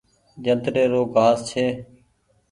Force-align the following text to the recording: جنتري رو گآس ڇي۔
جنتري 0.43 0.83
رو 0.91 1.01
گآس 1.15 1.37
ڇي۔ 1.49 1.65